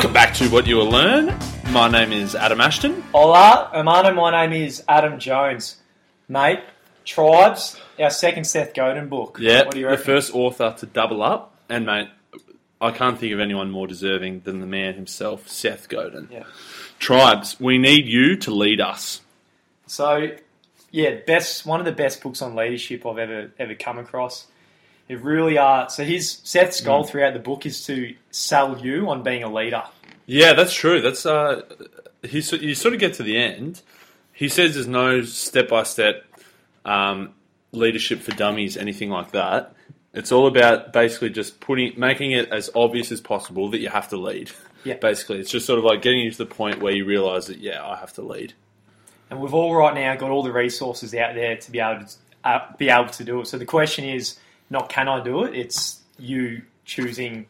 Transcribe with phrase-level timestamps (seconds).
[0.00, 1.38] Welcome back to What You Will Learn.
[1.72, 3.02] My name is Adam Ashton.
[3.12, 4.14] Hola, hermano.
[4.14, 5.76] My name is Adam Jones.
[6.26, 6.60] Mate,
[7.04, 9.36] Tribes, our second Seth Godin book.
[9.38, 10.06] Yeah, What do you the reckon?
[10.06, 11.54] first author to double up.
[11.68, 12.08] And, mate,
[12.80, 16.30] I can't think of anyone more deserving than the man himself, Seth Godin.
[16.32, 16.44] Yeah.
[16.98, 19.20] Tribes, we need you to lead us.
[19.86, 20.28] So,
[20.90, 24.46] yeah, best one of the best books on leadership I've ever ever come across.
[25.10, 25.90] It really are.
[25.90, 26.84] So his Seth's Mm.
[26.84, 29.82] goal throughout the book is to sell you on being a leader.
[30.26, 31.00] Yeah, that's true.
[31.00, 31.62] That's uh,
[32.22, 32.38] he.
[32.38, 33.82] You sort of get to the end.
[34.32, 36.24] He says there's no step by step
[37.72, 39.74] leadership for dummies, anything like that.
[40.14, 44.08] It's all about basically just putting, making it as obvious as possible that you have
[44.10, 44.50] to lead.
[44.82, 44.94] Yeah.
[44.94, 47.58] Basically, it's just sort of like getting you to the point where you realise that
[47.58, 48.54] yeah, I have to lead.
[49.28, 52.14] And we've all right now got all the resources out there to be able to
[52.44, 53.46] uh, be able to do it.
[53.46, 54.38] So the question is
[54.70, 55.54] not can I do it?
[55.54, 57.46] It's you choosing.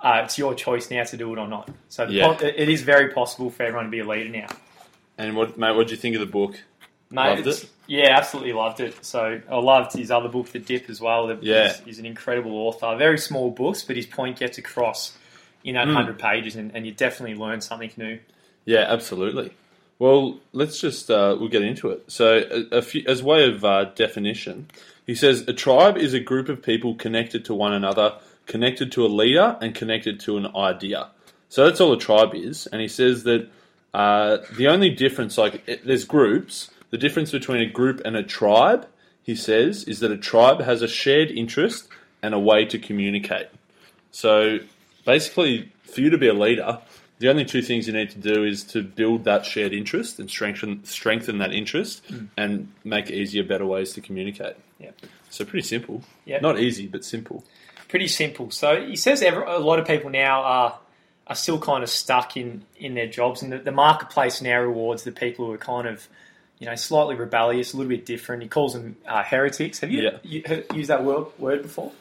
[0.00, 1.68] Uh, it's your choice now to do it or not.
[1.88, 2.34] So Yeah.
[2.34, 4.48] po- it is very possible for everyone to be a leader now.
[5.18, 5.76] And what, mate?
[5.76, 6.58] What do you think of the book?
[7.10, 7.68] Mate, Loved it?
[7.86, 9.04] Yeah, absolutely loved it.
[9.04, 11.26] So I loved his other book, The Dip, as well.
[11.28, 11.68] The- Yeah.
[11.68, 12.96] he's, he's an incredible author.
[12.96, 15.16] Very small books, but his point gets across
[15.62, 15.92] in that Mm.
[15.94, 18.18] hundred pages, and, and you definitely learn something new.
[18.64, 19.52] Yeah, absolutely.
[20.02, 22.10] Well, let's just uh, we'll get into it.
[22.10, 24.66] So, a, a few, as way of uh, definition,
[25.06, 29.06] he says a tribe is a group of people connected to one another, connected to
[29.06, 31.10] a leader, and connected to an idea.
[31.50, 32.66] So that's all a tribe is.
[32.66, 33.48] And he says that
[33.94, 38.24] uh, the only difference, like it, there's groups, the difference between a group and a
[38.24, 38.88] tribe,
[39.22, 41.86] he says, is that a tribe has a shared interest
[42.24, 43.46] and a way to communicate.
[44.10, 44.58] So
[45.06, 46.80] basically, for you to be a leader,
[47.22, 50.28] the only two things you need to do is to build that shared interest and
[50.28, 52.02] strengthen strengthen that interest
[52.36, 54.56] and make easier, better ways to communicate.
[54.80, 54.90] Yeah.
[55.30, 56.02] So pretty simple.
[56.24, 56.40] Yeah.
[56.40, 57.44] Not easy, but simple.
[57.88, 58.50] Pretty simple.
[58.50, 60.78] So he says every, a lot of people now are
[61.28, 65.04] are still kind of stuck in, in their jobs, and the, the marketplace now rewards
[65.04, 66.08] the people who are kind of
[66.58, 68.42] you know slightly rebellious, a little bit different.
[68.42, 69.78] He calls them uh, heretics.
[69.78, 70.18] Have you, Yeah.
[70.24, 71.92] you used that word, word before?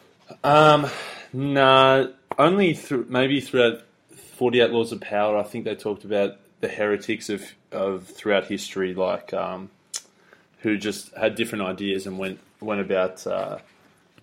[0.43, 0.87] Um,
[1.31, 2.07] nah,
[2.39, 3.83] only through maybe throughout
[4.41, 5.37] Forty Eight Laws of Power.
[5.37, 9.69] I think they talked about the heretics of of throughout history, like um,
[10.61, 13.59] who just had different ideas and went went about uh,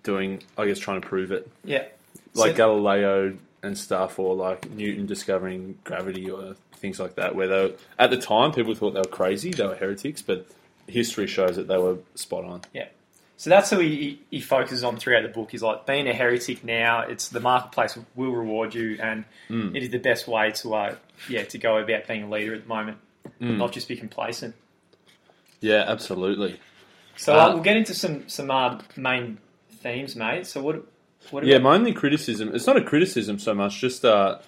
[0.03, 1.49] doing, I guess, trying to prove it.
[1.63, 1.85] Yeah.
[2.33, 7.33] like So- Galileo and stuff, or like Newton discovering gravity, or things like that.
[7.33, 10.45] Where they, were, at the time, people thought they were crazy, they were heretics, but
[10.87, 12.61] history shows that they were spot on.
[12.73, 12.89] Yeah.
[13.39, 15.51] So that's who he, he, focuses on throughout the book.
[15.51, 19.73] He's like, being a heretic now, it's the marketplace will reward you, and Mm.
[19.77, 20.95] it is the best way to, uh,
[21.29, 22.97] yeah, to go about being a leader at the moment,
[23.41, 23.55] Mm.
[23.55, 24.55] not just be complacent.
[25.61, 26.59] Yeah, absolutely.
[27.15, 29.37] So uh, Uh, we'll get into some some uh, main
[29.71, 30.45] themes, mate.
[30.45, 30.83] So what?
[31.31, 31.45] What?
[31.45, 34.39] Yeah, my only criticism, it's not a criticism so much, just uh,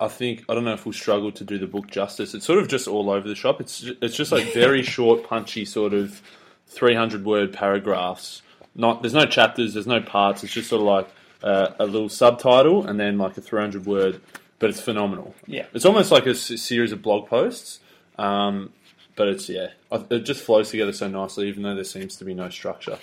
[0.00, 2.34] I think, I don't know if we'll struggle to do the book justice.
[2.34, 3.60] It's sort of just all over the shop.
[3.60, 6.20] It's, it's just like very short, punchy, sort of
[6.68, 8.42] 300 word paragraphs.
[8.74, 10.42] Not There's no chapters, there's no parts.
[10.42, 11.08] It's just sort of like
[11.42, 14.20] uh, a little subtitle and then like a 300 word,
[14.58, 15.34] but it's phenomenal.
[15.46, 15.66] Yeah.
[15.74, 17.80] It's almost like a s- series of blog posts.
[18.18, 18.72] Um,
[19.16, 19.68] but it's, yeah,
[20.10, 22.98] it just flows together so nicely, even though there seems to be no structure.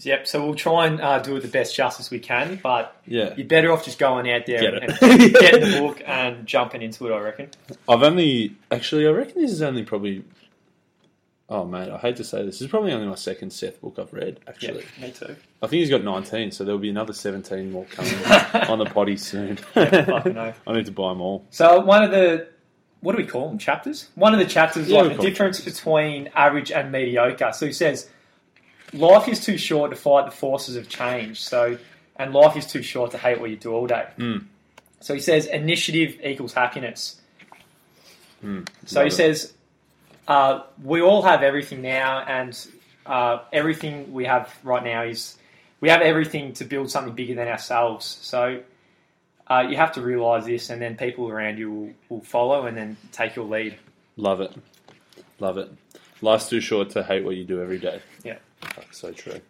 [0.00, 0.26] Yep.
[0.26, 3.34] So we'll try and uh, do it the best justice we can, but Yeah.
[3.36, 6.82] you're better off just going out there Get and, and getting the book and jumping
[6.82, 7.14] into it.
[7.14, 7.50] I reckon.
[7.88, 10.24] I've only actually I reckon this is only probably
[11.50, 12.54] oh mate, I hate to say this.
[12.56, 15.36] This is probably only my second Seth book I've read, Actually, Yeah, me too.
[15.62, 18.14] I think he's got nineteen, so there'll be another seventeen more coming
[18.68, 19.58] on the potty soon.
[19.76, 20.60] oath.
[20.66, 21.44] I need to buy them all.
[21.50, 22.48] So one of the
[23.00, 23.58] what do we call them?
[23.58, 24.08] Chapters.
[24.14, 27.52] One of the chapters Yeah, like the them difference between average and mediocre.
[27.52, 28.08] So he says
[28.92, 31.40] life is too short to fight the forces of change.
[31.42, 31.78] So
[32.16, 34.06] and life is too short to hate what you do all day.
[34.18, 34.44] Mm.
[35.00, 37.18] So he says initiative equals happiness.
[38.44, 39.12] Mm, So he it.
[39.12, 39.54] says
[40.30, 42.56] uh, we all have everything now, and
[43.04, 45.36] uh, everything we have right now is
[45.80, 48.18] we have everything to build something bigger than ourselves.
[48.22, 48.62] So
[49.48, 52.76] uh, you have to realise this, and then people around you will, will follow and
[52.76, 53.76] then take your lead.
[54.16, 54.54] Love it.
[55.40, 55.68] Love it.
[56.22, 58.00] Life's too short to hate what you do every day.
[58.22, 58.38] Yeah.
[58.92, 59.40] So true.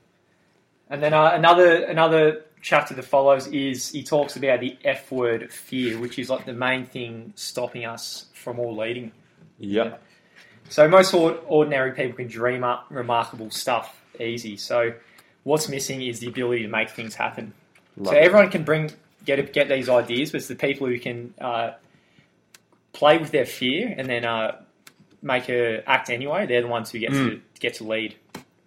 [0.89, 5.53] And then uh, another another chapter that follows is he talks about the F word
[5.53, 9.13] fear, which is like the main thing stopping us from all leading.
[9.59, 10.03] Yep.
[10.71, 14.57] So most ordinary people can dream up remarkable stuff easy.
[14.57, 14.95] So
[15.43, 17.53] what's missing is the ability to make things happen.
[17.97, 18.23] Love so it.
[18.25, 18.91] everyone can bring
[19.25, 21.73] get get these ideas, but it's the people who can uh,
[22.93, 24.61] play with their fear and then uh,
[25.23, 26.47] make a act anyway.
[26.47, 27.41] They're the ones who get Mm.
[27.55, 28.15] to get to lead.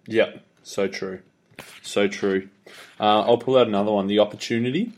[0.06, 0.42] Yep.
[0.62, 1.20] So true.
[1.82, 2.48] So true.
[3.00, 4.06] Uh, I'll pull out another one.
[4.06, 4.92] The opportunity.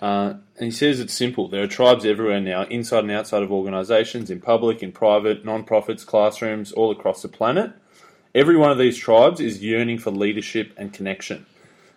[0.00, 1.48] Uh, and he says it's simple.
[1.48, 6.04] There are tribes everywhere now, inside and outside of organisations, in public, in private, non-profits,
[6.04, 7.72] classrooms, all across the planet.
[8.34, 11.46] Every one of these tribes is yearning for leadership and connection.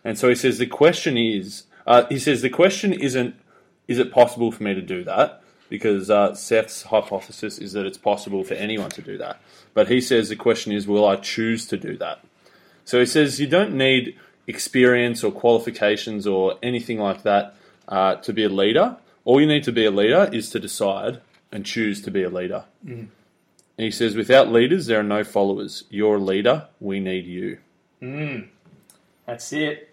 [0.04, 3.36] And so he says the question is, uh, he says the question isn't,
[3.88, 5.42] is it possible for me to do that?
[5.70, 9.40] Because uh, Seth's hypothesis is that it's possible for anyone to do that.
[9.74, 12.24] But he says the question is, will I choose to do that?
[12.86, 17.56] So he says you don't need experience or qualifications or anything like that
[17.88, 18.97] uh, to be a leader.
[19.25, 21.21] All you need to be a leader is to decide
[21.51, 22.65] and choose to be a leader.
[22.85, 23.09] And
[23.77, 25.83] he says, without leaders, there are no followers.
[25.89, 26.68] You're a leader.
[26.80, 27.57] We need you.
[29.25, 29.89] That's it.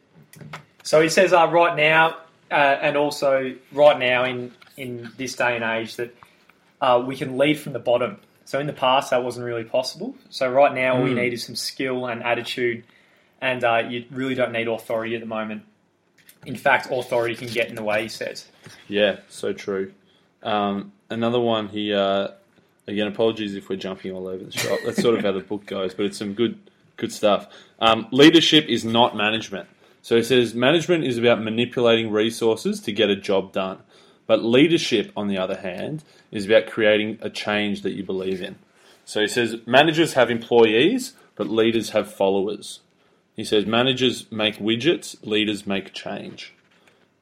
[0.83, 2.17] So he says, uh, right now,
[2.51, 6.15] uh, and also right now in in this day and age, that
[6.81, 8.17] uh, we can lead from the bottom.
[8.47, 10.15] So in the past, that wasn't really possible.
[10.31, 11.23] So right now, all you Mm.
[11.23, 12.85] need is some skill and attitude,
[13.41, 15.63] and uh, you really don't need authority at the moment.
[16.47, 18.03] In fact, authority can get in the way.
[18.03, 18.49] He says.
[18.89, 19.93] Yeah, so true.
[20.43, 22.29] Um, another one, he, uh,
[22.87, 24.79] again, apologies if we're jumping all over the shop.
[24.85, 26.59] That's sort of how the book goes, but it's some good,
[26.97, 27.47] good stuff.
[27.79, 29.69] Um, leadership is not management.
[30.03, 33.79] So he says management is about manipulating resources to get a job done.
[34.27, 38.57] But leadership, on the other hand, is about creating a change that you believe in.
[39.05, 42.81] So he says managers have employees, but leaders have followers.
[43.41, 46.53] He says managers make widgets, leaders make change.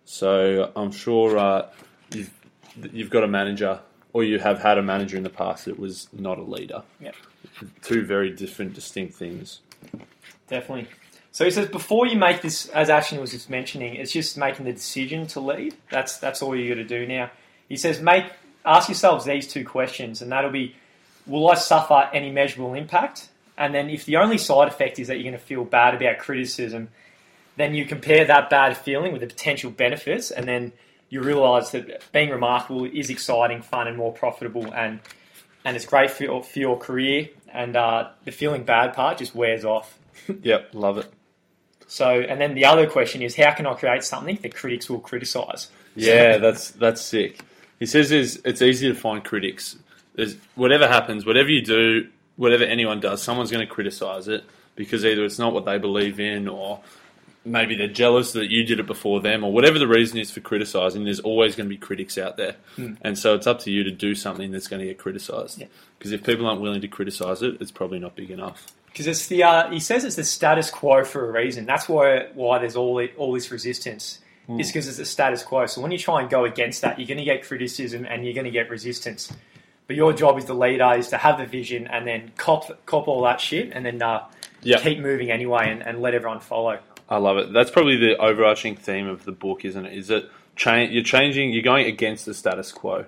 [0.05, 1.69] So I'm sure uh,
[2.13, 2.33] you've,
[2.93, 3.79] you've got a manager,
[4.13, 6.83] or you have had a manager in the past that was not a leader.
[6.99, 7.15] Yep.
[7.83, 9.61] Two very different, distinct things.
[10.49, 10.89] Definitely.
[11.31, 14.67] So he says before you make this, as Ashton was just mentioning, it's just making
[14.67, 15.77] the decision to lead.
[15.89, 17.31] That's that's all you got to do now.
[17.69, 18.25] He says make
[18.65, 20.75] ask yourselves these two questions, and that'll be:
[21.29, 23.29] Will I suffer any measurable impact?
[23.59, 26.19] And then if the only side effect is that you're going to feel bad about
[26.19, 26.89] criticism,
[27.57, 30.73] then you compare that bad feeling with the potential benefits, and then
[31.11, 35.01] you realise that being remarkable is exciting, fun, and more profitable, and
[35.65, 37.29] and it's great for your, for your career.
[37.53, 39.99] And uh, the feeling bad part just wears off.
[40.43, 41.11] Yep, love it.
[41.87, 45.01] So, and then the other question is, how can I create something that critics will
[45.01, 45.69] criticise?
[45.97, 47.41] Yeah, that's that's sick.
[47.79, 49.77] He says it's easy to find critics.
[50.15, 52.09] There's whatever happens, whatever you do,
[52.39, 54.45] whatever anyone does, someone's going to criticize it
[54.77, 56.81] because either it's not what they believe in, or
[57.45, 60.41] maybe they're jealous that you did it before them, or whatever the reason is for
[60.41, 61.05] criticizing.
[61.05, 62.57] There's always going to be critics out there,
[63.03, 65.59] and so it's up to you to do something that's going to get criticized.
[65.59, 65.67] Yeah.
[65.99, 68.73] Because if people aren't willing to criticize it, it's probably not big enough.
[68.87, 71.67] Because it's the uh, he says it's the status quo for a reason.
[71.67, 74.21] That's why why there's all the, all this resistance.
[74.51, 75.67] It's because it's the status quo.
[75.67, 78.33] So when you try and go against that, you're going to get criticism and you're
[78.33, 79.31] going to get resistance.
[79.89, 83.09] But your job as the leader is to have the vision and then cop cop
[83.09, 84.25] all that shit and then uh,
[84.63, 84.79] Yeah.
[84.79, 86.79] keep moving anyway and, and let everyone follow.
[87.09, 87.53] I love it.
[87.55, 89.95] That's probably the overarching theme of the book, isn't it?
[89.95, 93.07] Is that cha- you're changing, you're going against the status quo.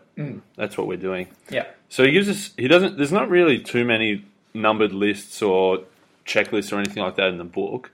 [0.56, 1.28] That's what we're doing.
[1.50, 1.66] Yeah.
[1.90, 2.50] So he gives us.
[2.56, 2.96] He doesn't.
[2.96, 4.24] There's not really too many
[4.54, 5.80] numbered lists or
[6.24, 7.90] checklists or anything like that in the book.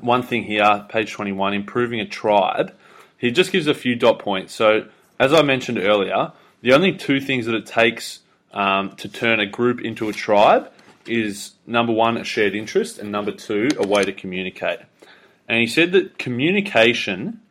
[0.00, 2.74] One thing here, page 21, improving a tribe.
[3.18, 4.52] He just gives a few dot points.
[4.52, 4.86] So
[5.20, 6.32] as I mentioned earlier,
[6.64, 8.20] the only two things that it takes
[8.54, 10.72] um, to turn a group into a tribe
[11.06, 14.78] is number one, a shared interest, and number two, a way to communicate.
[15.46, 17.42] And he said that communication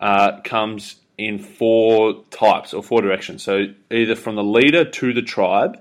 [0.00, 3.42] uh, comes in four types or four directions.
[3.42, 5.78] So either from the leader to the tribe,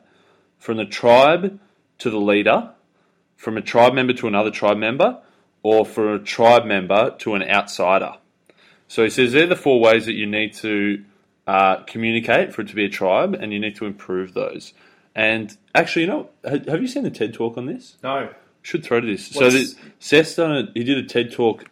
[0.59, 1.61] from the tribe
[1.99, 2.71] to the leader,
[3.37, 5.21] from a tribe member to another tribe member,
[5.63, 8.15] or from a tribe member to an outsider.
[8.89, 11.05] So he says they're the four ways that you need to
[11.51, 14.73] uh, communicate for it to be a tribe, and you need to improve those.
[15.13, 17.97] And actually, you know, have you seen the TED talk on this?
[18.01, 18.29] No.
[18.61, 19.27] Should throw to this.
[19.27, 21.65] so What's- this, Seth's done a, he did a TED talk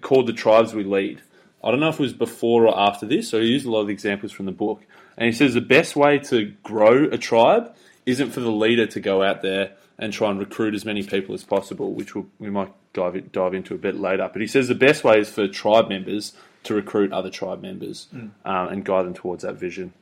[0.00, 1.20] called "The Tribes We Lead."
[1.62, 3.80] I don't know if it was before or after this, so he used a lot
[3.82, 4.80] of examples from the book.
[5.18, 7.74] And he says the best way to grow a tribe
[8.06, 11.34] isn't for the leader to go out there and try and recruit as many people
[11.34, 14.30] as possible, which we'll, we might dive dive into a bit later.
[14.32, 16.32] But he says the best way is for tribe members
[16.66, 19.92] to recruit other tribe members um, and guide them towards that vision.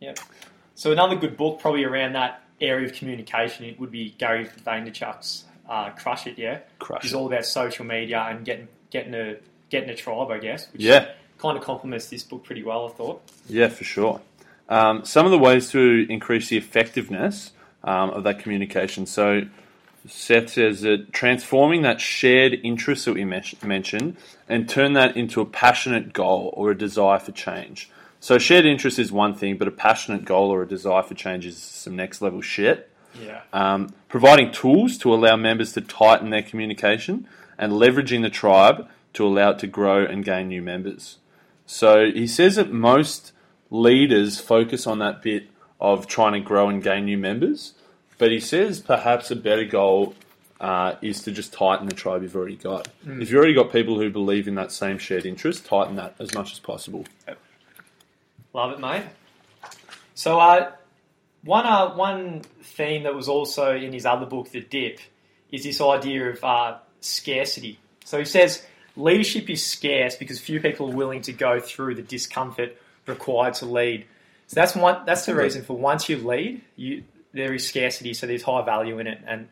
[0.00, 0.14] Yeah.
[0.74, 5.44] So another good book, probably around that area of communication, it would be Gary Vaynerchuk's
[5.68, 9.36] uh, "Crush It." Yeah, Crush It's all about social media and getting getting a
[9.70, 10.70] getting a tribe, I guess.
[10.72, 11.08] Which Yeah.
[11.38, 13.22] kind of complements this book pretty well, I thought.
[13.48, 14.20] Yeah, for sure.
[14.68, 17.52] Um, some of the ways to increase the effectiveness
[17.84, 19.06] um, of that communication.
[19.06, 19.42] So,
[20.08, 24.16] Seth says that transforming that shared interest that we mentioned
[24.48, 27.90] and turn that into a passionate goal or a desire for change.
[28.20, 31.46] So, shared interest is one thing, but a passionate goal or a desire for change
[31.46, 32.90] is some next level shit.
[33.20, 33.42] Yeah.
[33.52, 39.26] Um, providing tools to allow members to tighten their communication and leveraging the tribe to
[39.26, 41.18] allow it to grow and gain new members.
[41.64, 43.32] So he says that most
[43.70, 45.48] leaders focus on that bit
[45.80, 47.74] of trying to grow and gain new members,
[48.18, 50.14] but he says perhaps a better goal
[50.60, 52.88] uh, is to just tighten the tribe you've already got.
[53.04, 56.34] If you've already got people who believe in that same shared interest, tighten that as
[56.34, 57.04] much as possible.
[58.52, 59.02] Love it, mate.
[60.14, 60.72] So, uh,
[61.44, 64.98] one uh, one theme that was also in his other book, The Dip,
[65.52, 67.78] is this idea of uh, scarcity.
[68.04, 68.64] So he says
[68.96, 73.66] leadership is scarce because few people are willing to go through the discomfort required to
[73.66, 74.06] lead.
[74.46, 75.04] So that's one.
[75.06, 77.04] That's the reason for once you lead, you
[77.36, 79.48] there is scarcity, so there's high value in it, and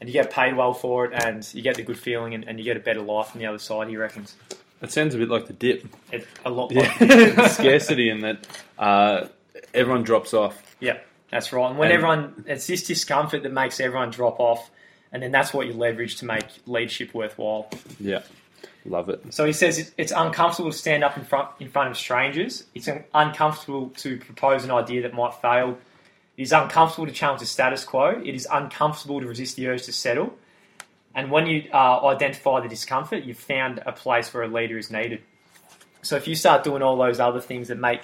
[0.00, 2.58] and you get paid well for it, and you get the good feeling, and, and
[2.58, 3.88] you get a better life on the other side.
[3.88, 4.34] He reckons
[4.82, 5.84] It sounds a bit like the dip.
[6.10, 6.72] it, a lot.
[6.72, 7.46] Yeah.
[7.48, 8.46] Scarcity in that
[8.78, 9.28] uh,
[9.74, 10.62] everyone drops off.
[10.80, 10.98] Yeah,
[11.30, 11.68] that's right.
[11.68, 14.70] And when And- everyone, it's this discomfort that makes everyone drop off,
[15.12, 17.68] and then that's what you leverage to make leadership worthwhile.
[17.98, 18.22] Yeah,
[18.86, 19.34] love it.
[19.34, 22.64] So he says it's uncomfortable to stand up in front in front of strangers.
[22.74, 25.76] It's uncomfortable to propose an idea that might fail.
[26.40, 28.18] It is uncomfortable to challenge the status quo.
[28.24, 30.32] It is uncomfortable to resist the urge to settle.
[31.14, 34.90] And when you uh, identify the discomfort, you've found a place where a leader is
[34.90, 35.20] needed.
[36.00, 38.00] So if you start doing all those other things that make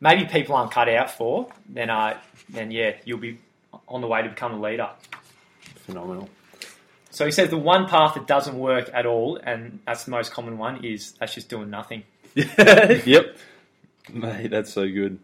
[0.00, 3.38] maybe people aren't cut out for, then uh, then yeah, you'll be
[3.86, 4.90] on the way to become a leader.
[5.86, 6.28] Phenomenal.
[7.10, 10.32] So he says the one path that doesn't work at all, and that's the most
[10.32, 12.02] common one, is that's just doing nothing.
[12.34, 13.36] yep,
[14.12, 15.20] mate, that's so good.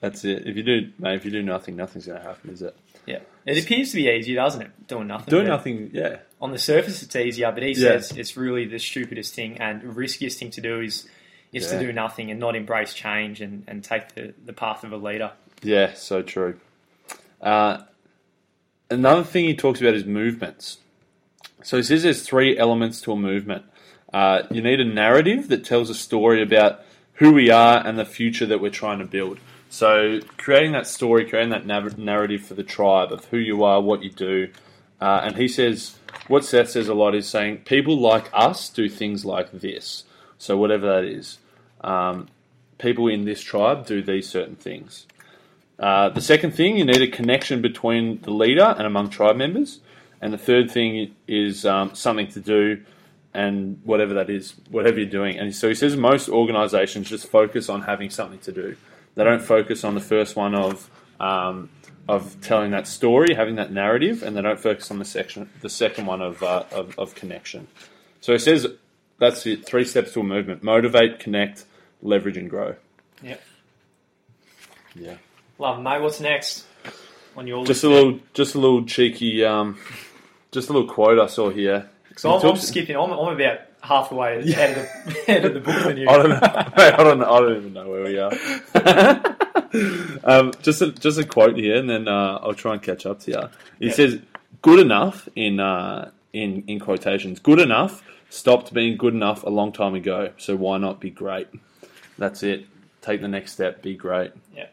[0.00, 0.46] That's it.
[0.46, 2.76] If you do, mate, if you do nothing, nothing's going to happen, is it?
[3.06, 4.86] Yeah, it appears to be easier, doesn't it?
[4.88, 5.30] Doing nothing.
[5.30, 6.16] Doing nothing, yeah.
[6.40, 7.98] On the surface, it's easier, but he Yeah.
[7.98, 11.06] says it's really the stupidest thing and riskiest thing to do is
[11.52, 11.78] is Yeah.
[11.78, 14.96] to do nothing and not embrace change and, and take the, the path of a
[14.96, 15.30] leader.
[15.62, 16.58] Yeah, so true.
[17.40, 17.78] Uh,
[18.90, 20.78] another thing he talks about is movements.
[21.62, 23.64] So he says there's three elements to a movement.
[24.12, 26.80] Uh, you need a narrative that tells a story about
[27.14, 29.38] who we are and the future that we're trying to build.
[29.68, 33.80] So creating that story, creating that nav- narrative for the tribe of who you are,
[33.80, 34.50] what you do.
[35.00, 35.96] Uh, and he says,
[36.28, 40.04] what Seth says a lot is saying, people like us do things like this.
[40.38, 41.38] So whatever that is.
[41.82, 42.28] Um,
[42.78, 45.06] people in this tribe do these certain things.
[45.78, 49.80] Uh, the second thing, you need a connection between the leader and among tribe members.
[50.20, 52.82] And the third thing is um, something to do
[53.34, 55.38] and whatever that is, whatever you're doing.
[55.38, 58.76] And so he says most organizations just focus on having something to do.
[59.16, 61.70] They don't focus on the first one of um,
[62.08, 65.68] of telling that story, having that narrative, and they don't focus on the section, the
[65.68, 67.66] second one of, uh, of, of connection.
[68.20, 68.66] So he says
[69.18, 69.66] that's it.
[69.66, 71.64] Three steps to a movement: motivate, connect,
[72.02, 72.76] leverage, and grow.
[73.22, 73.42] Yep.
[74.94, 75.16] Yeah.
[75.58, 76.02] Love, mate.
[76.02, 76.66] What's next
[77.36, 79.78] on your Just a little, just a little cheeky, um,
[80.52, 81.88] just a little quote I saw here.
[82.16, 82.96] So I'm, I'm skipping.
[82.96, 86.08] I'm, I'm about half the way out of the, out of the book than you.
[86.08, 86.38] I don't know.
[86.42, 87.22] I don't.
[87.22, 88.32] I don't even know where we are.
[90.24, 93.20] um, just a just a quote here, and then uh, I'll try and catch up
[93.20, 93.48] to you.
[93.78, 93.92] He Yeah.
[93.92, 94.18] says,
[94.62, 97.38] "Good enough" in uh, in in quotations.
[97.40, 100.30] Good enough stopped being good enough a long time ago.
[100.36, 101.46] So why not be great?
[102.18, 102.66] That's it.
[103.00, 103.82] Take the next step.
[103.82, 104.32] Be great.
[104.54, 104.66] Yeah,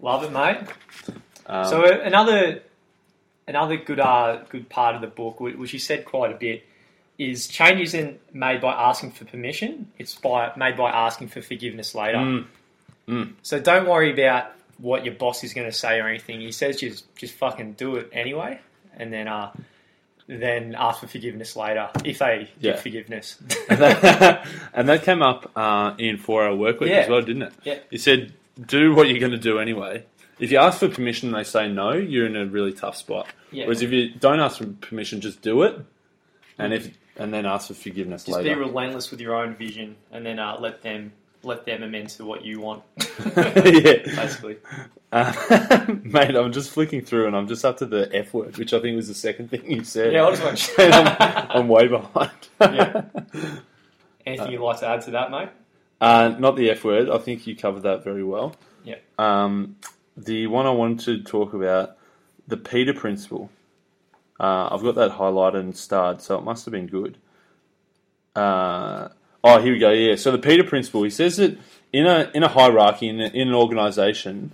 [0.00, 0.58] love it, mate.
[1.46, 2.62] Um, So uh, another
[3.48, 6.64] another good uh, good part of the book, which you said quite a bit,
[7.20, 9.90] is change isn't made by asking for permission.
[9.98, 12.18] It's by made by asking for forgiveness later.
[12.18, 12.46] Mm.
[13.08, 13.32] Mm.
[13.42, 16.40] So don't worry about what your boss is going to say or anything.
[16.40, 18.58] He says just just fucking do it anyway,
[18.96, 19.50] and then uh,
[20.26, 22.72] then ask for forgiveness later if they Yeah.
[22.72, 23.36] give forgiveness.
[23.68, 26.98] and, that, and that came up uh, in four hour work week Yeah.
[27.00, 27.52] as well, didn't it?
[27.64, 27.78] Yeah.
[27.90, 28.32] He said,
[28.66, 30.04] do what you're going to do anyway.
[30.38, 33.26] If you ask for permission and they say no, you're in a really tough spot.
[33.50, 33.64] Yeah.
[33.64, 35.78] Whereas if you don't ask for permission, just do it,
[36.56, 36.88] and if
[37.20, 40.56] and then ask for forgiveness Just be relentless with your own vision, and then uh,
[40.58, 41.12] let them
[41.42, 42.82] let them amend to what you want.
[43.36, 44.02] yeah.
[44.04, 44.56] Basically,
[45.12, 48.72] Uh, mate, I'm just flicking through and I'm just up to the F word, which
[48.74, 50.12] I think was the second thing you said.
[50.12, 50.26] yeah.
[50.26, 50.74] I just want.
[50.78, 52.30] And I'm, I'm way behind.
[52.60, 53.02] Yeah.
[54.26, 55.48] Anything you'd like to add to that, mate?
[56.00, 57.08] Uh, not the F word.
[57.10, 58.54] I think you covered that very well.
[58.84, 58.96] Yeah.
[59.18, 59.76] Um,
[60.16, 61.96] the one I wanted to talk about,
[62.48, 63.50] the Peter Principle.
[64.40, 67.18] Uh, I've got that highlighted and starred, so it must have been good.
[68.34, 69.08] Uh,
[69.44, 69.90] oh, here we go.
[69.90, 70.16] Yeah.
[70.16, 71.02] So the Peter Principle.
[71.02, 71.58] He says that
[71.92, 74.52] in a in a hierarchy in, a, in an organisation,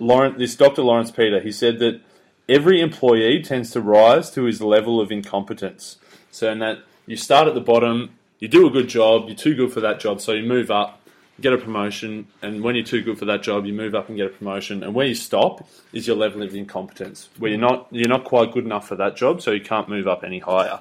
[0.00, 0.82] Lawrence, this Dr.
[0.82, 2.00] Lawrence Peter, he said that
[2.48, 5.98] every employee tends to rise to his level of incompetence.
[6.32, 9.54] So in that you start at the bottom, you do a good job, you're too
[9.54, 11.00] good for that job, so you move up,
[11.40, 14.16] get a promotion, and when you're too good for that job, you move up and
[14.16, 14.82] get a promotion.
[14.82, 18.52] And where you stop is your level of incompetence, where you're not you're not quite
[18.52, 20.80] good enough for that job, so you can't move up any higher.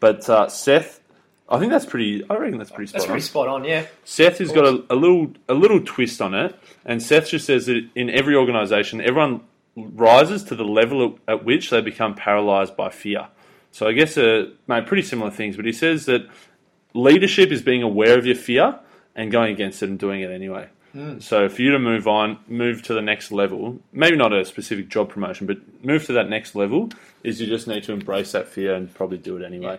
[0.00, 1.00] But uh, Seth
[1.48, 2.24] I think that's pretty.
[2.28, 3.10] I reckon that's pretty spot That's on.
[3.10, 3.64] pretty spot on.
[3.64, 3.86] Yeah.
[4.04, 6.54] Seth has got a, a little a little twist on it,
[6.84, 9.40] and Seth just says that in every organisation, everyone
[9.74, 13.28] rises to the level at, at which they become paralysed by fear.
[13.70, 16.28] So I guess uh, mate, pretty similar things, but he says that
[16.92, 18.78] leadership is being aware of your fear
[19.18, 20.68] and going against it and doing it anyway.
[21.20, 24.88] So for you to move on, move to the next level, maybe not a specific
[24.88, 26.90] job promotion, but move to that next level,
[27.22, 29.78] is you just need to embrace that fear and probably do it anyway.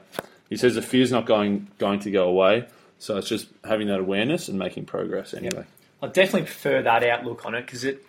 [0.49, 2.67] He says the fear's not going going to go away,
[2.99, 5.65] so it's just having that awareness and making progress anyway.
[6.01, 8.05] I definitely prefer that outlook on it because it.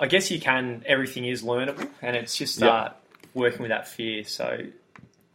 [0.00, 0.82] I guess you can.
[0.86, 2.70] Everything is learnable, and it's just Yep.
[2.70, 2.88] uh,
[3.34, 4.24] working with that fear.
[4.24, 4.58] So,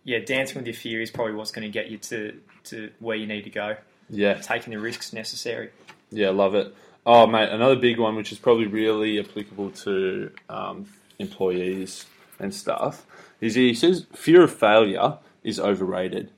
[0.04, 3.16] yeah, dancing with your fear is probably what's going to get you to to where
[3.16, 3.78] you need to go.
[4.10, 5.70] Yeah, Taking the risks necessary.
[6.12, 6.74] yeah, love it.
[7.06, 10.88] Oh, mate, another big one, which is probably really applicable to um,
[11.20, 12.06] employees
[12.40, 13.06] and stuff,
[13.42, 16.32] is he says fear of failure is overrated.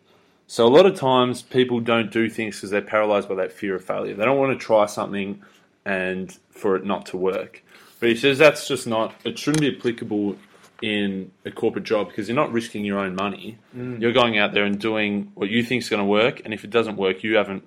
[0.47, 3.75] So a lot of times people don't do things because they're paralyzed by that fear
[3.75, 4.15] of failure.
[4.15, 5.41] They don't want to try something
[5.85, 7.63] and for it not to work.
[7.99, 9.13] But he says that's just not.
[9.23, 10.37] It shouldn't be applicable
[10.81, 13.57] in a corporate job because you're not risking your own money.
[14.01, 16.63] You're going out there and doing what you think is going to work, and if
[16.63, 17.63] it doesn't work, you haven't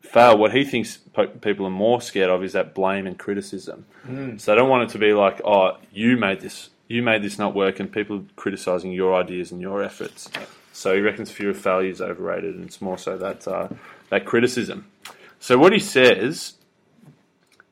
[0.00, 0.40] failed.
[0.40, 3.84] What he thinks po- people are more scared of is that blame and criticism.
[4.38, 7.38] So they don't want it to be like, "Oh, you made this, you made this
[7.38, 10.30] not work," and people criticizing your ideas and your efforts.
[10.72, 13.68] So he reckons fear of failure is overrated, and it's more so that uh,
[14.08, 14.86] that criticism.
[15.38, 16.54] So what he says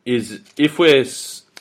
[0.04, 1.04] is, if we're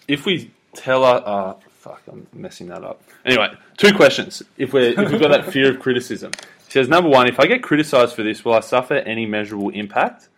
[0.08, 3.02] if we tell our uh, fuck, I'm messing that up.
[3.26, 4.44] Anyway, two questions.
[4.58, 6.32] If we are if we've got that fear of criticism,
[6.68, 9.70] she says number one, if I get criticised for this, will I suffer any measurable
[9.70, 10.30] impact?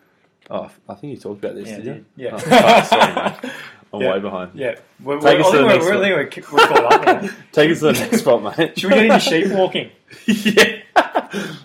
[0.50, 2.06] Oh, I think you talked about this, Yeah, did I you?
[2.16, 2.30] Yeah.
[2.34, 3.52] Oh, fuck, sorry, mate.
[3.94, 4.12] I'm Yeah.
[4.14, 4.52] way behind.
[4.54, 6.00] Yeah, we're, Take we're, us to the next we're, one.
[6.02, 7.30] we're, we're, we're caught up now.
[7.52, 8.80] Take us to the next spot, mate.
[8.80, 9.92] Should we get into sheep walking?
[10.28, 10.82] yeah.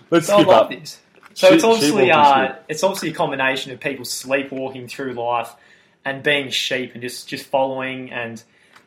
[0.09, 0.69] Let's So I skip love up.
[0.71, 0.99] this.
[1.33, 5.53] So Sheep- it's obviously uh, it's obviously a combination of people sleepwalking through life
[6.03, 8.41] and being sheep and just just following and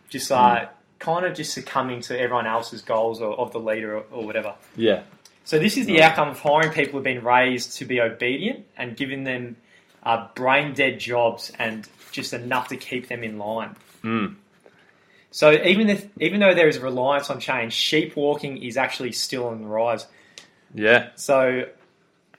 [0.08, 0.72] just uh, Hmm.
[1.00, 4.54] Kind of just succumbing to everyone else's goals or of the leader or, or whatever.
[4.76, 5.02] Yeah.
[5.44, 6.02] So this is the Right.
[6.02, 9.56] outcome of hiring people who've been raised to be obedient and giving them
[10.04, 13.74] uh, brain dead jobs and just enough to keep them in line.
[14.04, 14.36] Mm.
[15.32, 19.12] So even if even though there is a reliance on change, sheep walking is actually
[19.12, 20.06] still on the rise.
[20.74, 21.10] Yeah.
[21.16, 21.64] So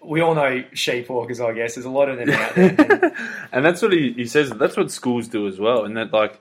[0.04, 1.76] we all know sheep walkers, I guess.
[1.76, 3.15] There's a lot of them out there.
[3.52, 4.50] and that's what he, he says.
[4.52, 5.86] That's what schools do as well.
[5.86, 6.39] And that like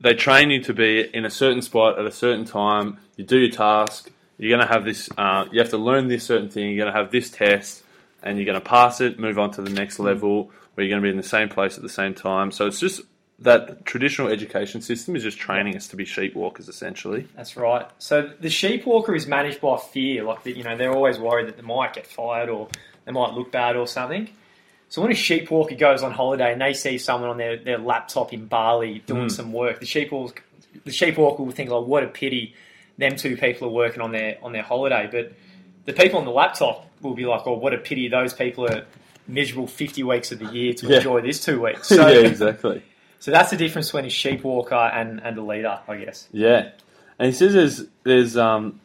[0.00, 2.98] they train you to be in a certain spot at a certain time.
[3.16, 4.10] You do your task.
[4.38, 5.08] You're going to have this.
[5.16, 6.70] Uh, you have to learn this certain thing.
[6.70, 7.82] You're going to have this test,
[8.22, 9.18] and you're going to pass it.
[9.18, 11.76] Move on to the next level where you're going to be in the same place
[11.76, 12.50] at the same time.
[12.50, 13.00] So it's just
[13.38, 17.28] that traditional education system is just training us to be sheep walkers essentially.
[17.34, 17.86] That's right.
[17.98, 20.22] So the sheep walker is managed by fear.
[20.22, 22.68] Like that, you know, they're always worried that they might get fired or
[23.04, 24.30] they might look bad or something.
[24.88, 27.78] So when a sheep walker goes on holiday and they see someone on their, their
[27.78, 29.30] laptop in Bali doing Mm.
[29.32, 30.42] some work, the sheep walker,
[30.84, 32.54] the sheep walker will think, "Oh, what a pity!
[32.98, 35.32] Them two people are working on their on their holiday." But
[35.86, 38.08] the people on the laptop will be like, "Oh, what a pity!
[38.08, 38.84] Those people are
[39.26, 40.96] miserable fifty weeks of the year to Yeah.
[40.98, 42.82] enjoy this two weeks." So, yeah, exactly.
[43.18, 46.28] so that's the difference between a sheep walker and, and a leader, I guess.
[46.32, 46.70] Yeah,
[47.18, 48.80] and he says there's there's um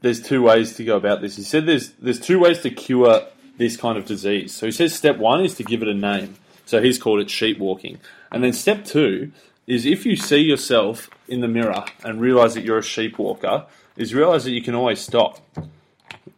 [0.00, 1.34] there's two ways to go about this.
[1.36, 3.22] He said there's there's two ways to cure
[3.58, 4.54] this kind of disease.
[4.54, 6.36] So he says step one is to give it a name.
[6.64, 7.98] So he's called it sheep walking,
[8.30, 9.32] and then step two
[9.66, 13.66] is if you see yourself in the mirror and realize that you're a sheep walker,
[13.96, 15.40] is realize that you can always stop.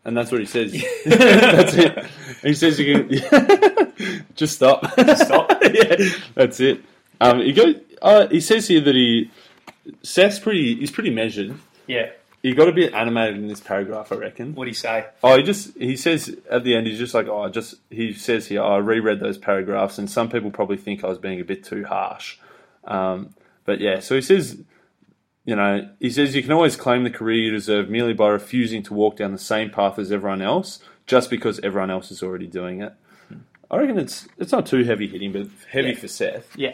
[0.05, 0.73] And that's what he says.
[1.05, 2.07] that's it.
[2.43, 4.85] He says you can just stop.
[5.17, 5.63] stop.
[5.73, 5.97] yeah,
[6.35, 6.83] that's it.
[7.21, 7.77] Um, he goes.
[8.01, 9.31] Uh, he says here that he
[10.03, 10.77] Seth's pretty.
[10.77, 11.55] He's pretty measured.
[11.87, 12.11] Yeah.
[12.43, 14.55] He got a bit animated in this paragraph, I reckon.
[14.55, 15.07] What do you say?
[15.23, 18.13] Oh, he just he says at the end he's just like oh, I just he
[18.15, 21.41] says here oh, I reread those paragraphs and some people probably think I was being
[21.41, 22.39] a bit too harsh,
[22.85, 23.35] um,
[23.67, 24.01] but yeah.
[24.01, 24.59] So he says,
[25.45, 28.83] you know, he says you can always claim the career you deserve merely by refusing
[28.85, 32.47] to walk down the same path as everyone else, just because everyone else is already
[32.47, 32.95] doing it.
[33.71, 35.95] I reckon it's it's not too heavy hitting, but heavy Yeah.
[35.97, 36.57] for Seth.
[36.57, 36.73] Yeah.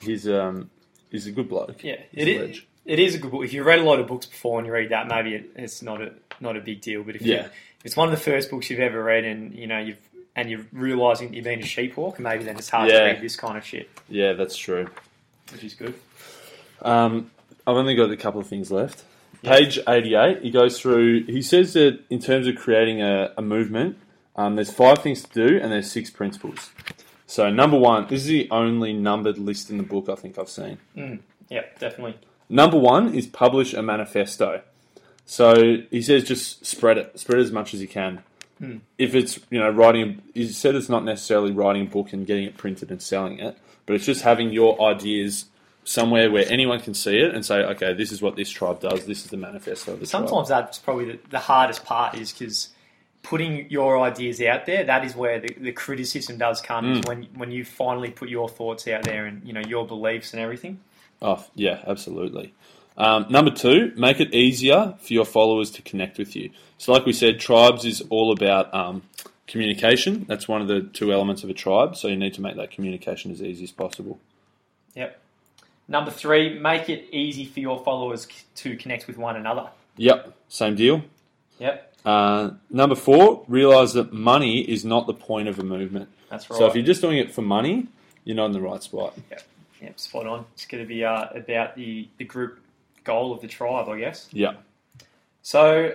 [0.00, 0.70] He's um
[1.10, 1.82] he's a good bloke.
[1.82, 2.60] Yeah, He's it a is.
[2.84, 3.44] It is a good book.
[3.44, 5.82] If you've read a lot of books before and you read that, maybe it, it's
[5.82, 7.02] not a not a big deal.
[7.04, 7.44] But if, you, Yeah.
[7.46, 7.52] if
[7.84, 9.98] it's one of the first books you've ever read, and you know you've
[10.36, 13.00] and you're realizing you've been a sheepwalker, maybe then it's hard Yeah.
[13.00, 14.88] to read this kind of shit, Yeah, that's true.
[15.52, 15.94] which is good.
[16.82, 17.30] Um,
[17.66, 19.04] I've only got a couple of things left.
[19.42, 19.56] Yeah.
[19.56, 23.98] Page 88, he goes through, he says that in terms of creating a, a movement,
[24.36, 26.70] um, there's five things to do and there's six principles.
[27.26, 30.48] So, number one, this is the only numbered list in the book I think I've
[30.48, 30.78] seen.
[31.48, 32.16] Yeah, definitely.
[32.50, 34.60] Number one is publish a manifesto.
[35.24, 38.22] So, he says just spread it, spread it as much as you can.
[38.98, 42.44] if it's you know writing, he said it's not necessarily writing a book and getting
[42.44, 45.46] it printed and selling it, but it's just having your ideas
[45.84, 49.06] somewhere where anyone can see it and say, okay, this is what this tribe does.
[49.06, 50.28] This is the manifesto of the tribe.
[50.28, 52.68] Sometimes that's probably the, the hardest part is because
[53.22, 56.98] putting your ideas out there, that is where the, the criticism does come, Mm.
[56.98, 60.32] is when, when you finally put your thoughts out there and, you know, your beliefs
[60.34, 60.80] and everything.
[61.22, 62.54] Oh, yeah, absolutely.
[62.96, 66.50] Um, number two, make it easier for your followers to connect with you.
[66.78, 69.02] So, like we said, tribes is all about um,
[69.46, 70.24] communication.
[70.28, 71.96] That's one of the two elements of a tribe.
[71.96, 74.18] So, you need to make that communication as easy as possible.
[74.94, 75.18] Yep.
[75.88, 79.68] Number three, make it easy for your followers to connect with one another.
[79.96, 81.02] Yep, same deal.
[81.58, 86.08] Yep, Uh, number four, realize that money is not the point of a movement.
[86.30, 86.56] that's right.
[86.58, 87.88] So, if you're just doing it for money,
[88.24, 89.14] you're not in the right spot.
[89.30, 89.42] Yep,
[89.96, 90.46] spot on.
[90.54, 92.58] It's going to be uh, about the, the group
[93.04, 94.28] goal of the tribe, I guess.
[94.32, 94.54] Yeah.
[95.42, 95.94] So,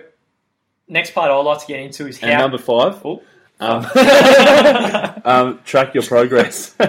[0.88, 2.40] next part I'd like to get into is And how.
[2.42, 3.22] number five, Oh.
[3.60, 3.86] um,
[5.26, 6.72] um, track your progress.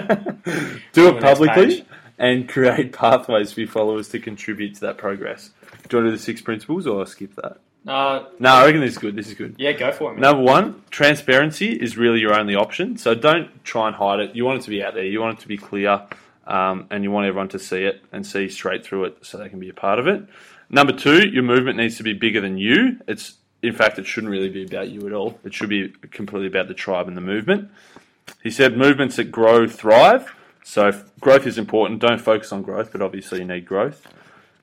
[0.93, 1.85] Do it publicly
[2.17, 5.51] and create pathways for your followers to contribute to that progress.
[5.87, 7.59] Do you want to do the six principles or skip that?
[7.87, 9.15] Uh, No, I reckon this is good.
[9.15, 9.55] This is good.
[9.57, 10.21] yeah, go for it, man.
[10.21, 12.97] Number one, transparency is really your only option.
[12.97, 14.35] So don't try and hide it.
[14.35, 15.05] You want it to be out there.
[15.05, 16.01] You want it to be clear,
[16.47, 19.49] um, and you want everyone to see it and see straight through it, so they
[19.49, 20.23] can be a part of it.
[20.69, 22.99] Number two, your movement needs to be bigger than you.
[23.07, 25.39] It's in fact, it shouldn't really be about you at all.
[25.43, 27.69] It should be completely about the tribe and the movement.
[28.43, 30.33] He said movements that grow thrive.
[30.63, 32.01] So growth is important.
[32.01, 34.05] Don't focus on growth, but obviously you need growth.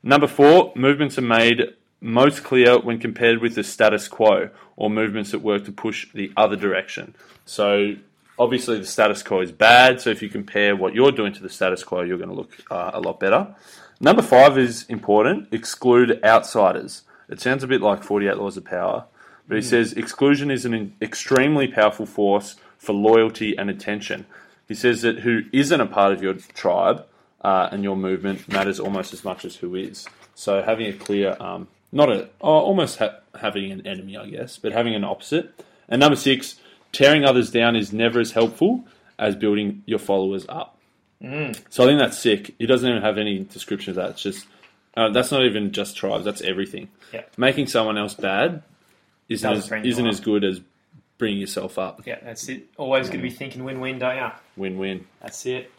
[0.03, 5.31] Number four, movements are made most clear when compared with the status quo or movements
[5.31, 7.15] that work to push the other direction.
[7.47, 7.97] So
[8.39, 10.01] obviously the status quo is bad.
[10.01, 12.53] So if you compare what you're doing to the status quo, you're going to look
[12.71, 13.55] uh, a lot better.
[14.01, 15.49] Number five is important.
[15.53, 17.03] Exclude outsiders.
[17.29, 19.07] It sounds a bit like 48 Laws of Power,
[19.49, 24.27] but he says exclusion is an extremely powerful force for loyalty and attention.
[24.69, 27.07] He says that who isn't a part of your tribe
[27.43, 30.07] uh, and your movement matters almost as much as who is.
[30.35, 34.59] So having a clear, um, not a, oh, almost ha- having an enemy, I guess,
[34.59, 35.55] but having an opposite.
[35.89, 36.57] And number six,
[36.95, 38.85] tearing others down is never as helpful
[39.19, 40.71] as building your followers up.
[41.71, 42.55] So I think that's sick.
[42.59, 44.11] He doesn't even have any description of that.
[44.11, 44.47] It's just
[44.97, 46.25] uh, that's not even just tribes.
[46.25, 46.89] That's everything.
[47.15, 47.23] Yeah.
[47.39, 48.63] Making someone else bad
[49.31, 50.61] isn't as, isn't as good as
[51.17, 52.03] bringing yourself up.
[52.07, 52.67] Yeah, that's it.
[52.77, 54.29] Always going to be thinking win-win, don't you?
[54.57, 55.07] Win win.
[55.23, 55.71] That's it.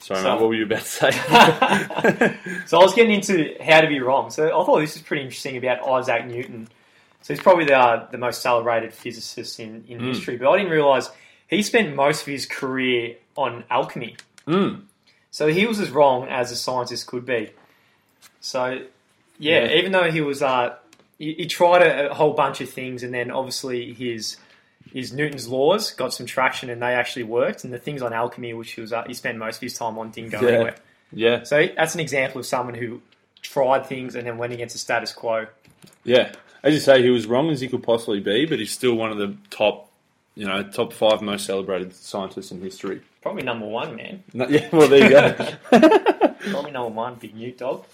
[0.00, 0.40] Sorry, So- mate.
[0.40, 1.10] What were you about to say?
[2.66, 4.30] So I was getting into how to be wrong.
[4.30, 6.66] So I thought this was pretty interesting about Isaac Newton.
[7.26, 10.06] So he's probably the, uh, the most celebrated physicist in, in Mm.
[10.06, 11.10] history, but I didn't realise
[11.48, 14.14] he spent most of his career on alchemy.
[14.46, 14.82] mm.
[15.32, 17.50] So he was as wrong as a scientist could be.
[18.40, 18.84] So,
[19.40, 19.72] yeah, Yeah.
[19.74, 20.76] even though he was, uh,
[21.18, 24.36] he, he tried a, a whole bunch of things, and then obviously his
[24.92, 27.64] his Newton's laws got some traction, and they actually worked.
[27.64, 29.98] And the things on alchemy, which he was uh, he spent most of his time
[29.98, 30.48] on, didn't go Yeah.
[30.50, 30.76] anywhere.
[31.12, 33.02] Yeah, So that's an example of someone who
[33.42, 35.46] tried things and then went against the status quo.
[36.04, 36.30] yeah.
[36.66, 39.12] As you say, he was wrong as he could possibly be, but he's still one
[39.12, 39.88] of the top,
[40.34, 43.02] you know, top five most celebrated scientists in history.
[43.22, 44.24] Probably number one, man.
[44.34, 45.32] No, yeah, well, there you go.
[46.50, 47.84] Probably number one, big Newt dog.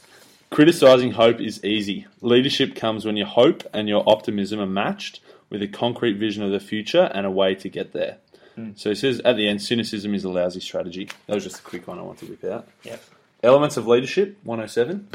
[0.48, 2.06] Criticizing hope is easy.
[2.22, 6.50] Leadership comes when your hope and your optimism are matched with a concrete vision of
[6.50, 8.16] the future and a way to get there.
[8.54, 8.70] Hmm.
[8.74, 11.10] So he says at the end, cynicism is a lousy strategy.
[11.26, 12.66] That was just a quick one I want to whip out.
[12.84, 13.04] Yep.
[13.42, 15.08] Elements of leadership, 107.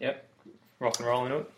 [0.00, 0.28] Yep.
[0.80, 1.50] Rock and roll into it.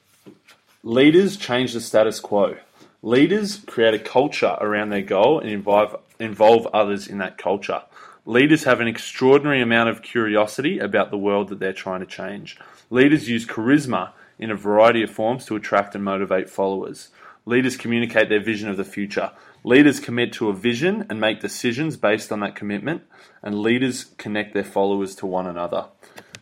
[0.86, 2.56] Leaders change the status quo.
[3.02, 7.82] Leaders create a culture around their goal and involve, involve others in that culture.
[8.24, 12.56] Leaders have an extraordinary amount of curiosity about the world that they're trying to change.
[12.88, 17.08] Leaders use charisma in a variety of forms to attract and motivate followers.
[17.46, 19.32] Leaders communicate their vision of the future.
[19.64, 23.02] Leaders commit to a vision and make decisions based on that commitment,
[23.42, 25.86] and leaders connect their followers to one another.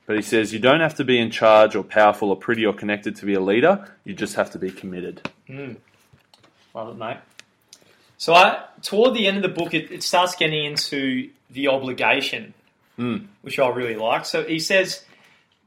[0.06, 2.74] But he says you don't have to be in charge or powerful or pretty or
[2.74, 3.90] connected to be a leader.
[4.04, 5.28] You just have to be committed.
[6.74, 7.16] Love it, mate.
[8.18, 12.54] So I, toward the end of the book, it, it starts getting into the obligation,
[12.98, 13.26] Mm.
[13.42, 14.24] which I really like.
[14.24, 15.04] So he says,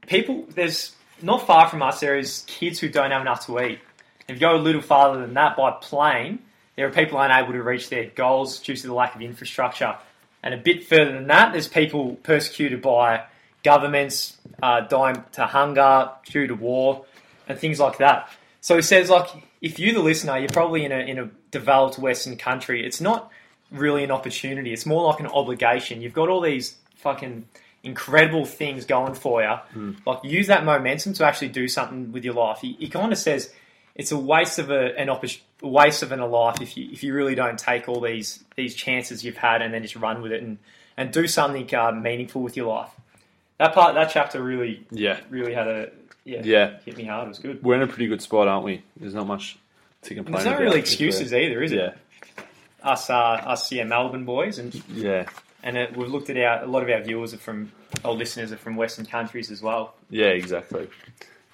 [0.06, 3.80] people, there's not far from us, there is kids who don't have enough to eat.
[4.28, 6.38] If you go a little farther than that by plane,
[6.76, 9.96] there are people unable to reach their goals due to the lack of infrastructure.
[10.42, 13.24] And a bit further than that, there's people persecuted by
[13.62, 17.04] governments, uh, dying to hunger due to war,
[17.48, 18.30] and things like that.
[18.60, 19.28] So he says, like,
[19.60, 23.30] if you, the listener, you're probably in a in a developed Western country, it's not
[23.70, 24.72] really an opportunity.
[24.72, 26.00] It's more like an obligation.
[26.00, 27.46] You've got all these fucking
[27.82, 29.56] incredible things going for you.
[30.06, 32.58] Like, use that momentum to actually do something with your life.
[32.60, 33.52] He, he kind of says
[33.94, 37.02] it's a waste of a, an oppor- waste of an a life if you if
[37.02, 40.32] you really don't take all these these chances you've had and then just run with
[40.32, 40.58] it and
[40.96, 42.90] and do something uh, meaningful with your life.
[43.58, 45.18] That part, that chapter really Yeah.
[45.30, 45.90] really had a
[46.24, 46.70] yeah, Yeah.
[46.84, 47.26] hit me hard.
[47.26, 47.62] It was good.
[47.62, 48.82] We're in a pretty good spot, aren't we?
[48.98, 49.56] There's not much
[50.02, 50.58] to complain There's about.
[50.58, 51.80] not really excuses either, is Yeah.
[51.80, 51.98] it?
[52.82, 55.26] Us, uh, us, yeah, Melbourne boys, and Yeah.
[55.64, 57.72] and it, we've looked at our a lot of our viewers are from
[58.04, 59.94] our listeners are from Western countries as well.
[60.10, 60.86] Yeah, exactly.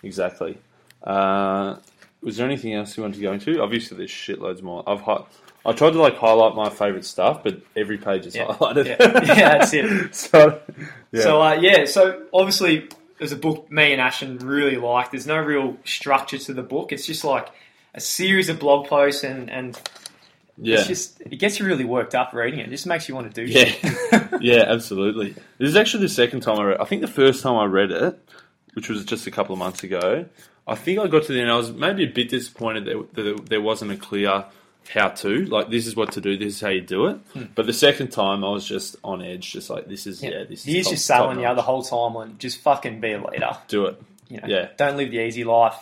[0.02, 0.58] Exactly.
[1.02, 1.76] Uh,
[2.20, 3.62] was there anything else you wanted to go into?
[3.62, 4.82] Obviously, there's shitloads more.
[4.86, 5.24] I've hi-
[5.66, 8.46] I tried to like highlight my favourite stuff, but every page is Yeah.
[8.46, 8.86] highlighted.
[8.86, 9.24] Yeah.
[9.34, 10.14] Yeah, that's it.
[10.14, 10.60] so,
[11.12, 11.22] yeah.
[11.22, 12.88] So uh, yeah, so obviously
[13.20, 15.10] was a book me and Ashton really like.
[15.10, 16.92] There's no real structure to the book.
[16.92, 17.48] It's just like
[17.94, 19.80] a series of blog posts and and
[20.58, 20.78] yeah.
[20.78, 22.66] it's just it gets you really worked up reading it.
[22.66, 23.64] It just makes you want to do Yeah.
[23.64, 24.28] shit.
[24.40, 25.30] yeah, absolutely.
[25.58, 26.80] This is actually the second time I read.
[26.80, 28.18] I think the first time I read it,
[28.74, 30.26] which was just a couple of months ago,
[30.66, 31.50] I think I got to the end.
[31.50, 34.44] I was maybe a bit disappointed that there wasn't a clear
[34.92, 35.44] how to.
[35.46, 36.36] Like, this is what to do.
[36.36, 37.16] This is how you do it.
[37.32, 37.44] Hmm.
[37.54, 39.52] But the second time, I was just on edge.
[39.52, 40.44] Just like this is yeah.
[40.48, 43.22] this is He's top- just selling you the whole time on just fucking be a
[43.24, 43.56] leader.
[43.68, 44.02] do it.
[44.28, 44.68] You know, Yeah.
[44.76, 45.76] don't live the easy life.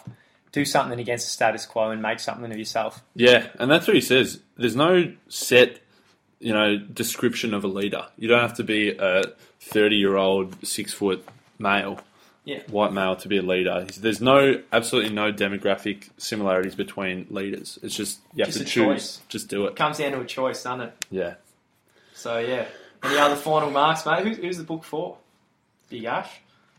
[0.52, 3.02] Do something against the status quo and make something of yourself.
[3.14, 4.40] Yeah, and that's what he says.
[4.58, 5.78] There's no set,
[6.40, 8.06] you know, description of a leader.
[8.18, 9.22] You don't have to be a
[9.60, 11.26] 30 year old, six foot
[11.58, 12.00] male,
[12.44, 12.61] Yeah.
[12.68, 13.87] white male to be a leader.
[13.98, 17.78] There's no, absolutely no demographic similarities between leaders.
[17.83, 18.85] It's just you have Just to choose.
[18.85, 19.20] choice.
[19.28, 19.76] Just do it.
[19.76, 21.07] Comes down to a choice, doesn't it?
[21.11, 21.35] Yeah.
[22.14, 22.66] So yeah.
[23.05, 24.24] Any other final marks, mate?
[24.24, 25.18] Who's, who's the book for?
[25.88, 26.31] Big Ash.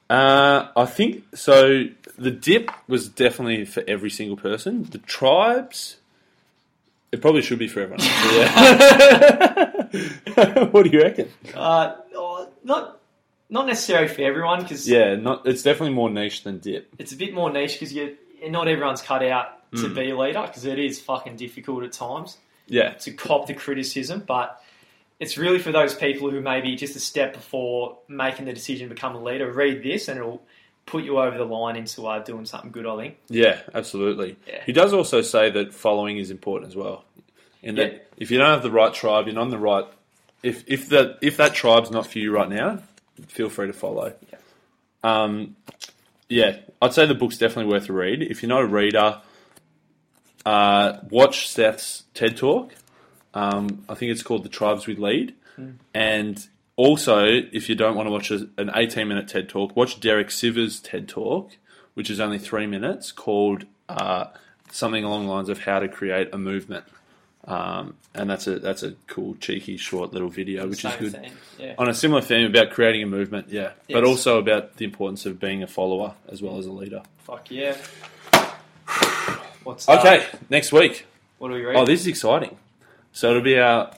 [0.10, 1.86] Uh, I think so.
[2.18, 4.84] The dip was definitely for every single person.
[4.84, 5.96] The tribes,
[7.12, 8.06] it probably should be for everyone.
[9.94, 10.66] Yeah.
[10.72, 11.30] what do you reckon?
[11.54, 13.00] Uh, oh, not
[13.54, 15.46] not necessarily for everyone because Yeah, not.
[15.46, 16.94] It's definitely more niche than dip.
[17.00, 18.18] it's a bit more niche because you
[18.50, 19.96] not everyone's cut out to Mm.
[19.96, 22.38] be a leader because it is fucking difficult at times
[22.68, 24.60] Yeah, to cop the criticism, but.
[25.20, 28.94] It's really for those people who maybe just a step before making the decision to
[28.96, 29.50] become a leader.
[29.50, 30.42] Read this, and it'll
[30.86, 32.86] put you over the line into uh, doing something good.
[32.86, 33.18] I think.
[33.30, 34.36] yeah, absolutely.
[34.46, 34.64] Yeah.
[34.66, 37.06] He does also say that following is important as well.
[37.62, 38.00] In that Yeah.
[38.18, 39.86] if you don't have the right tribe, you're not in the right.
[40.42, 42.80] If if that if that tribe's not for you right now,
[43.28, 44.14] feel free to follow.
[44.32, 44.38] Yeah.
[45.04, 45.56] Um,
[46.30, 48.22] yeah, I'd say the book's definitely worth a read.
[48.22, 49.22] If you're not a reader,
[50.46, 52.74] uh, watch Seth's TED Talk.
[53.34, 55.36] Um, I think it's called The Tribes We Lead.
[55.94, 60.00] And also, if you don't want to watch a, an 18 minute TED Talk, watch
[60.00, 61.58] Derek Sivers' TED Talk,
[61.94, 64.26] which is only three minutes, called uh,
[64.72, 66.86] something along the lines of How to Create a Movement.
[67.46, 71.32] Um, and that's a that's a cool, cheeky, short little video, which is good.
[71.60, 71.76] Yeah.
[71.78, 75.40] on a similar theme about creating a movement, yeah, but also about the importance of
[75.40, 77.02] being a follower as well as a leader.
[77.20, 77.76] Fuck yeah.
[79.64, 80.00] What's that?
[80.00, 81.06] Okay, next week.
[81.38, 81.76] What do we read?
[81.76, 82.58] Oh, this is exciting.
[83.12, 83.92] So it'll be our.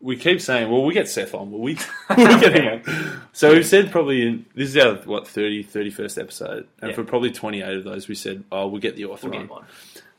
[0.00, 1.74] We keep saying, well, we get Seth on, but we
[2.16, 3.22] we get him on.
[3.32, 6.96] So we've said probably in, this is our what 30, 31st episode, and Yeah.
[6.96, 9.50] for probably twenty eight of those, we said, oh, we'll get the author we'll get
[9.50, 9.58] on.
[9.58, 9.66] on.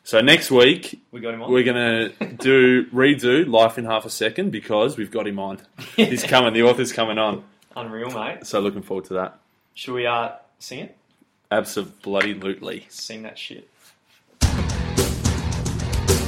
[0.05, 1.51] So next week We got him on.
[1.51, 5.59] we're gonna do redo life in half a second because we've got him on.
[5.95, 6.53] He's coming.
[6.53, 7.43] The author's coming on.
[7.75, 8.45] Unreal, mate.
[8.45, 9.39] So looking forward to that.
[9.73, 10.97] Should we uh sing it?
[11.51, 12.85] Absolutely.
[12.89, 13.69] Sing that shit.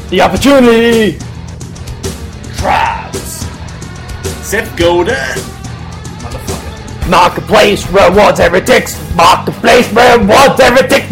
[0.09, 1.17] The opportunity.
[2.57, 3.45] Crabs.
[4.47, 5.15] Seth Godin.
[6.21, 7.09] Motherfucker.
[7.09, 8.88] Marketplace rewards every tick.
[9.15, 11.03] Marketplace rewards every tick.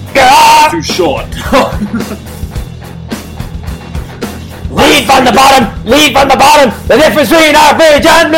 [0.71, 1.25] Too short.
[5.03, 5.83] Lead from the bottom.
[5.85, 6.87] Lead from the bottom.
[6.87, 8.31] The difference between our average and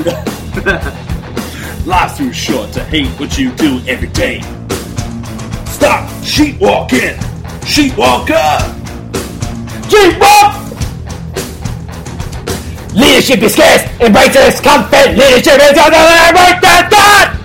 [0.00, 0.16] mediocre.
[1.86, 4.40] Life's too short to hate what you do every day.
[5.66, 7.18] Stop sheep walking.
[7.66, 8.32] Sheep walker.
[9.90, 10.56] Keep up.
[12.94, 13.82] Leadership is scarce.
[14.00, 15.10] Embrace the discomfort.
[15.10, 17.38] Leadership is embrace that that.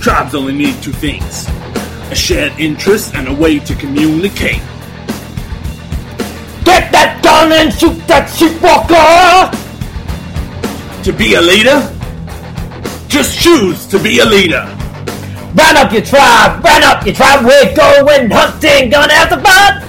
[0.00, 1.48] Tribes only need two things
[2.10, 4.62] a shared interest and a way to communicate.
[7.44, 9.50] And shoot that sheep walker.
[11.02, 11.82] To be a leader,
[13.08, 14.62] just choose to be a leader.
[15.54, 16.64] Run up your tribe.
[16.64, 17.44] Run up your tribe.
[17.44, 18.90] We're going hunting.
[18.90, 19.82] Gonna have to fight.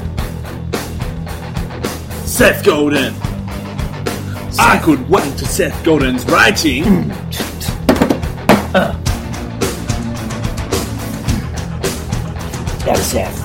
[2.26, 3.14] Seth Godin.
[4.60, 7.08] I could wait to Seth Godin's writing.
[12.84, 13.43] That's Seth.